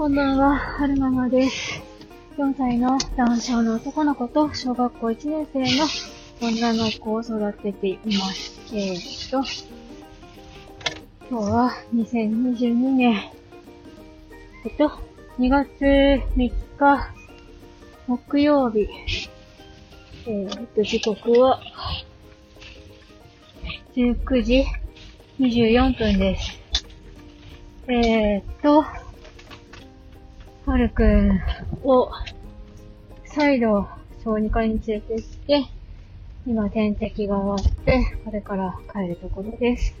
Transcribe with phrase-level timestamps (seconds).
[0.00, 1.82] こんばんは、はるままです。
[2.38, 5.86] 4歳の男性の男の子と小学校1年生の
[6.40, 8.58] 女の子を育てています。
[8.72, 9.44] えーっと、
[11.28, 13.14] 今日は2022年、
[14.64, 14.90] えっと、
[15.38, 17.14] 2月3日、
[18.06, 18.88] 木曜日、
[20.26, 21.60] えーっと、時刻は、
[23.94, 24.64] 19時
[25.38, 26.58] 24分です。
[27.86, 28.82] えーっと、
[30.70, 31.42] はるくん
[31.82, 32.12] を
[33.24, 33.88] 再度
[34.22, 35.64] 小児科に連れて行って、
[36.46, 39.96] 今点滴が終わって、これから帰るところです。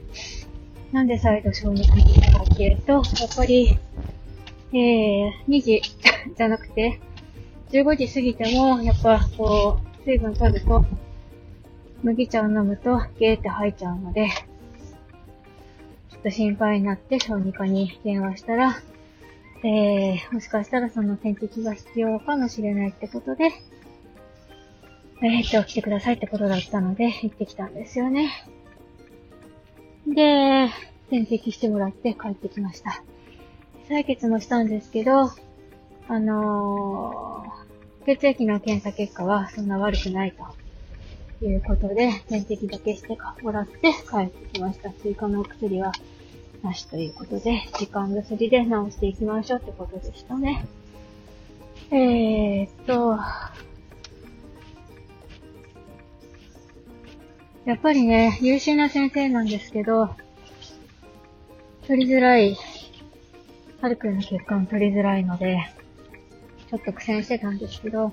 [0.92, 3.02] なんで再度小児科に行ったかっていうと、やっ
[3.36, 3.78] ぱり、
[4.72, 5.82] えー、2時
[6.38, 7.00] じゃなくて、
[7.72, 10.84] 15時過ぎても、やっぱこう、水分取ると、
[12.04, 14.28] 麦茶を飲むとゲーって吐いちゃうので、
[16.10, 18.80] ちょっと心配になって小児科に電話したら、
[19.62, 23.52] えー、もしかしたらその点滴が必要かもしれないってことで、
[25.22, 28.30] えー、っと、来てくださいってことだったので、行ってきたんですよね。
[30.06, 30.70] で、
[31.10, 33.02] 点滴してもらって帰ってきました。
[33.90, 35.30] 採血もしたんですけど、
[36.08, 40.32] あのー、血液の検査結果はそんな悪くない
[41.40, 44.90] ということで、点滴だけしてもらって帰ってきました。
[44.90, 45.92] 追加のお薬は
[46.62, 50.66] なしということで、時間薬で治していきましょうってことでしたね。
[51.90, 53.18] えーっと、
[57.64, 60.10] やっぱりね、優秀な先生なんですけど、
[61.86, 62.56] 取りづらい、
[63.80, 65.58] はるくんの血管取りづらいので、
[66.68, 68.12] ちょっと苦戦してたんですけど、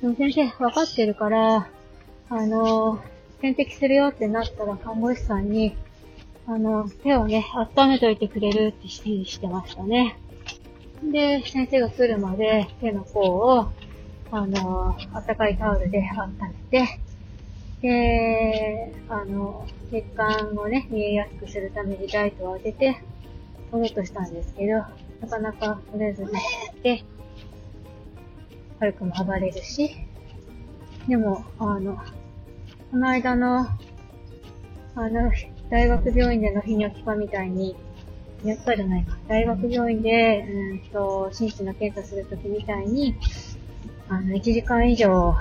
[0.00, 1.68] でも先生分かってるから、
[2.28, 3.02] あの、
[3.40, 5.76] 点滴するよってなったら看護師さんに、
[6.46, 10.18] あの、手をね、温めといてくれるって指示してましたね。
[11.02, 13.72] で、先生が来るまで手の甲を、
[14.30, 16.36] あの、温かいタオルで温
[16.70, 17.00] めて、
[17.80, 23.02] で、あの、血管をね、見えやすくするためにライトを当てて、
[23.70, 24.84] 取ろうとしたんですけど、
[25.20, 26.30] なかなか取れずに
[26.82, 27.04] で、
[28.80, 29.96] 軽くも暴れるし、
[31.08, 31.96] でも、あの、
[32.90, 33.66] この間の、
[34.94, 35.30] あの、
[35.74, 37.74] 大学病院での泌尿器科みたいに、
[38.44, 39.18] やったじゃないか。
[39.26, 43.16] 大学病院で、うんと、心身の検査するときみたいに、
[44.08, 45.34] あの、1時間以上、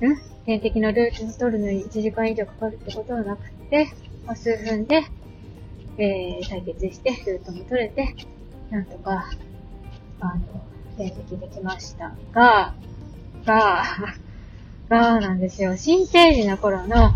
[0.00, 0.16] ん？
[0.46, 3.92] 点滴のルートを取るのに1時間以上かかるってことはなくて、
[4.24, 5.02] まあ、数分で、
[5.98, 8.16] えー、採血して、ルートも取れて、
[8.70, 9.30] なんとか、
[10.20, 10.40] あの、
[10.96, 12.74] 点滴できましたが、
[13.44, 13.84] が、
[14.88, 15.76] がなんですよ。
[15.76, 17.12] 新生児の頃の、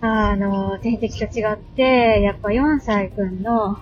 [0.00, 3.78] あの、点滴と違って、やっぱ4歳くんの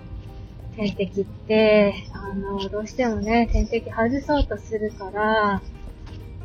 [0.77, 5.63] 点滴って、あの、どうしてもね、点滴外そうとするから、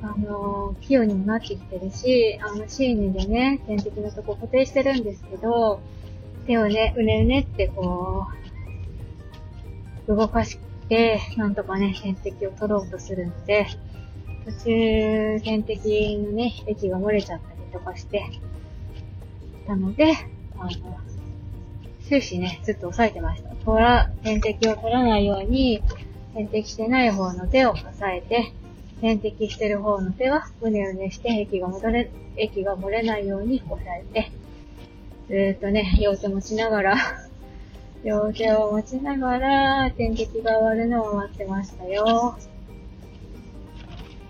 [0.02, 5.82] あの、器用にもなってきてるし、あの、シーネでね、点滴のとこ固定してるんですけど、
[6.48, 8.28] 手をね、うねうねってこ
[10.08, 13.68] う、動かして、なんとかね、点滴を取ろうとするので、
[14.46, 18.26] 途中、点滴のね、液が漏れちゃったりとかして、
[19.70, 20.14] たので、
[20.58, 20.70] あの、
[22.08, 23.50] 終始ね、ずっと押さえてました。
[23.64, 25.84] 取ら、点滴を取らないように、
[26.34, 28.52] 点滴してない方の手を押さえて、
[29.00, 34.32] 点滴してる方の手は、うねうねして液が戻れ、液が漏れないように押さえて、
[35.28, 36.98] ずーっとね、両手持ちながら、
[38.04, 42.36] 両手を持ちながら、点滴が終わるのを待ってましたよ。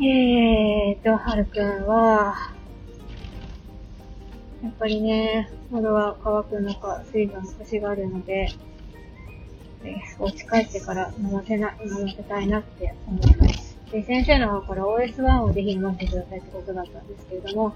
[0.01, 2.58] えーと、はるくんは、
[4.63, 8.49] やっぱりね、喉が乾くのか、水分欲しがあるので、
[9.83, 13.77] えー、お家帰ってから飲ませな、飲ませたいなって思います。
[13.91, 17.75] で、先生の方から OS1 をぜひ飲んでくださいってことだったんですけれども、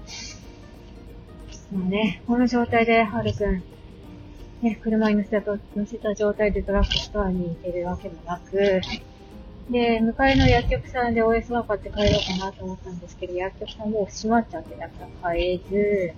[1.72, 3.62] もうね、この状態で、はるくん、
[4.60, 8.82] ね、車に乗せた、乗せた状態でドラッグストアに行けるわけもなく、
[9.70, 16.12] で、向かいの薬局さんで OS1 買って帰ろうかなと思ったんですけど、薬局さんもう閉まっちゃって、だから買えず、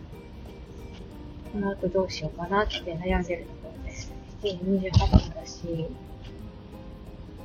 [1.57, 4.13] この後どうしようかなって悩んでるところです。
[4.43, 5.89] 7時28分だし、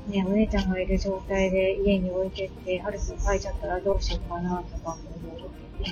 [0.10, 5.50] ね、お姉ちゃんがいる状態で家に置いてって、はるくん書いちゃったらどうしようかなとか思うわ
[5.80, 5.92] け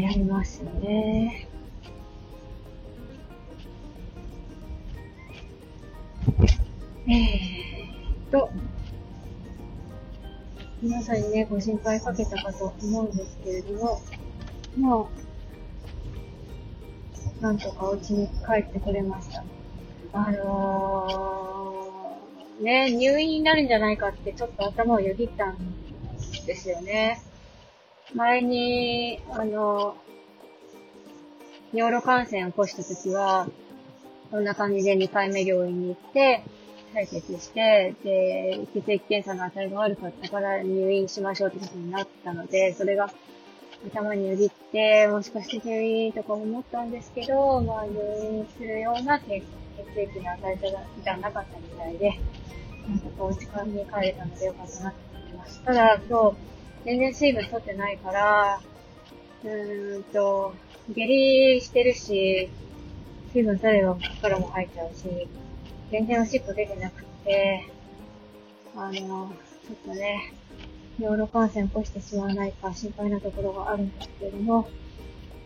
[0.00, 1.48] で、悩みますよね。
[7.08, 8.50] えーと、
[10.82, 14.02] 皆さんにね、ご心配かけたかと思うんですけれども、
[14.76, 15.29] もう、
[17.40, 19.42] なんとかお家に帰ってくれました。
[20.12, 25.56] あのー、ね、入院になるんじゃないかってちょっと頭をよぎったん
[26.46, 27.20] ですよね。
[28.14, 29.96] 前に、あの、
[31.72, 33.48] 尿路感染を起こした時は、
[34.30, 36.42] こんな感じで2回目病院に行って、
[36.92, 43.10] 採血して、で、血液検査の値が悪かったから入院しましょうってことになったので、それが
[43.86, 49.42] 頭によぎって、もしかして入院とか思ったんですけど、まあ入院するような血
[49.96, 50.58] 液の値
[51.02, 52.10] じゃなかったみたいで、
[52.88, 55.62] なんかこう、時間に帰れたのでよかったなって思います。
[55.64, 56.36] ただ、今日、
[56.84, 58.60] 全然水分取ってないから、
[59.44, 60.54] うーんと、
[60.90, 62.50] 下痢してるし、
[63.32, 65.28] 水分取ればからも入っちゃうし、
[65.90, 67.64] 全然おしっこ出てなくて、
[68.76, 69.28] あの、ちょ
[69.72, 70.32] っとね、
[71.00, 74.68] 尿路感染を起こしてしまわないか心配なところがあるんですけれども、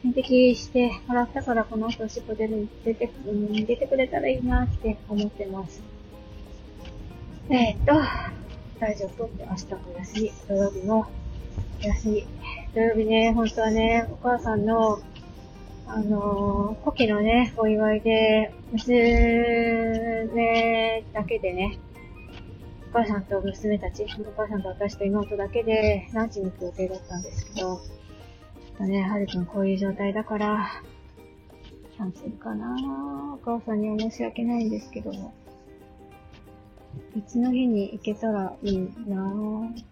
[0.03, 5.81] 点滴してもらったからこの後おしっこ出る、出て、うん、出てくれたらいいなって思ってます。
[7.49, 7.93] えー、っと、
[8.81, 11.07] 大丈夫って明日も休み、土曜日も
[11.81, 12.27] 休み。
[12.75, 14.99] 土曜日ね、本当はね、お母さんの、
[15.87, 19.05] あのー、古希のね、お祝いで、娘
[21.13, 21.79] だけでね、
[22.95, 24.07] 母さんと娘たち、お
[24.37, 27.83] 母さんと私と妹だけでランチに行く予定だったんですけど、ちょ
[28.75, 30.81] っとね、はるくんこういう状態だから、
[31.97, 35.35] キャンセルかなお母さんには申し訳ないんですけども。
[37.17, 39.85] 別の日に行けたらいいなぁ。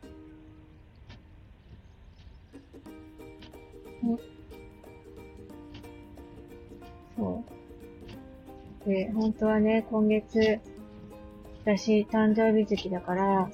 [7.17, 7.45] そ
[8.87, 8.89] う。
[8.89, 10.61] で、本当はね、今月、
[11.65, 13.49] 私、誕生日月だから、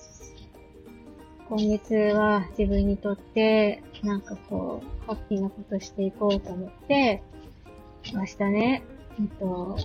[1.50, 7.22] 今月は自分にとって、なんかこう、ハッピーなことしていこうと思って、
[8.14, 8.82] 明日ね、
[9.20, 9.76] えっと、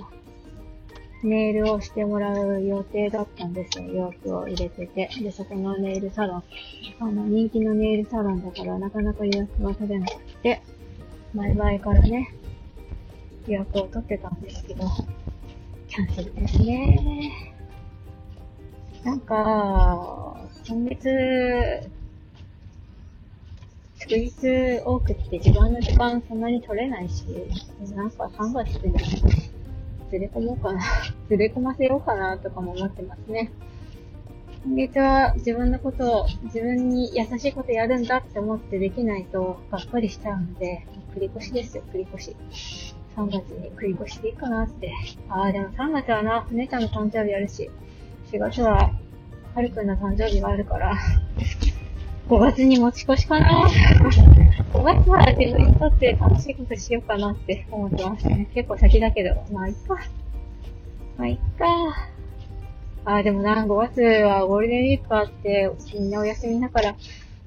[1.23, 3.85] ネイルをしてもらう予定だったんですよ。
[3.87, 5.09] 予約を入れてて。
[5.21, 6.43] で、そこのネイルサロン、
[7.01, 10.61] あの、人気のネイルサロンだから、なかなか予約が取れなくて、
[11.33, 12.33] 前々からね、
[13.47, 14.85] 予約を取ってたんですけど、
[15.89, 17.52] キャンセルですね。
[19.03, 21.89] なんか、今月、
[23.99, 27.25] 祝日多くって自分の時間そんなに取れないし、
[27.95, 28.91] なんか3月で
[30.09, 30.81] ずれ込もうかな、
[31.27, 33.51] ずれ込ませようかなとかも思ってますね。
[34.65, 42.35] 今月は自分のことを、自分に優しいことやるんだって思ってできないと、がっかりしちゃうので、繰り越しですよ、繰り越し。
[43.17, 44.93] 3月に繰り越しでいいかなって。
[45.27, 47.69] ああ、でも3月はな、お姉ちゃんの誕生日あるし、
[48.33, 48.91] 4月は、
[49.53, 50.97] はるくんの誕生日があるから、
[52.27, 53.67] 5月に持ち越しかな
[54.73, 58.49] ?5 月は自分にとって楽しいことしようかなって思ってますね。
[58.55, 59.99] 結構先だけど、まあいっか。
[61.15, 61.65] まあいっか。
[63.05, 66.95] ああ、でもな、5月はゴールデンウィークあって、みんなお休みだから、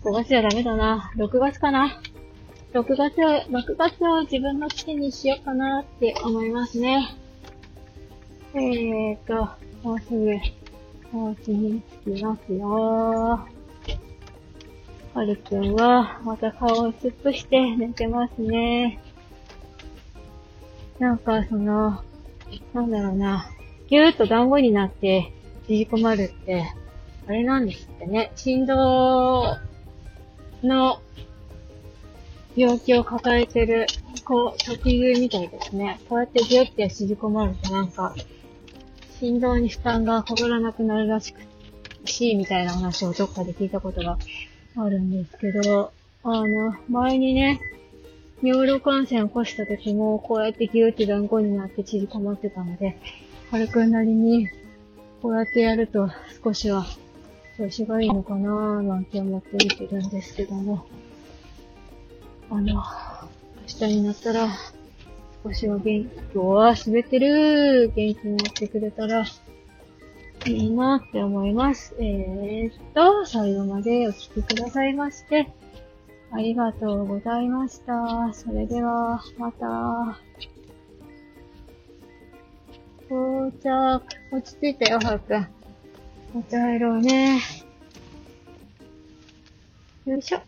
[0.05, 1.11] 5月はダメだな。
[1.17, 2.01] 6月かな。
[2.75, 7.17] 6月、6月を自分の月にしようかなって思いますね。
[8.55, 9.49] えーと、
[9.83, 10.33] もうすぐ、
[11.13, 13.47] お家に着きますよ。
[15.15, 19.01] はるくんは、また顔を突っ伏して寝てますね。
[20.99, 22.03] なんか、その、
[22.75, 23.51] なんだろうな、
[23.89, 25.33] ぎゅーっと団子になって
[25.69, 26.65] 縮こまるって、
[27.29, 28.31] あれなんですってね。
[28.37, 29.57] 振動
[30.63, 31.01] の
[32.55, 33.87] 病気を抱えてる
[34.25, 36.01] 子、特有みたいですね。
[36.09, 38.15] こうやってギュッて縮こまるとなんか、
[39.21, 41.41] 心臓に負担がかからなくなるらしく
[42.05, 44.19] し、みたいな話をどっかで聞いたことが
[44.77, 45.93] あるんですけど、
[46.23, 47.61] あの、前にね、
[48.43, 52.99] 尿路感染を起こした時も、こうやってギューって団子になって縮こまってたので、
[53.51, 54.49] はるくなりに、
[55.23, 56.11] こうやってやると
[56.45, 56.85] 少しは
[57.57, 60.87] 調子がいいのかなーなんて思って見てるんですけども、
[62.51, 62.75] あの、
[63.63, 64.49] 明日になったら、
[65.47, 69.25] 少しは元気、今日は滑ってる元気になってくれたら、
[70.45, 71.95] いいなって思います。
[72.01, 75.49] えー、っと、最後までお聴きくださいまして、
[76.33, 78.33] ありがとうございました。
[78.33, 80.19] それでは、また。
[83.09, 84.03] 到着。
[84.33, 85.47] 落ち着いたよ、はるくん。
[86.35, 87.39] お茶入ろうね。
[90.07, 90.41] よいしょ。